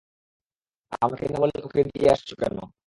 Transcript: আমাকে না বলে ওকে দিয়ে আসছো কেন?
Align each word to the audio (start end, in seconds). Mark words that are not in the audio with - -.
আমাকে 1.01 1.25
না 1.25 1.37
বলে 1.41 1.55
ওকে 1.63 1.81
দিয়ে 1.89 2.07
আসছো 2.13 2.33
কেন? 2.41 2.57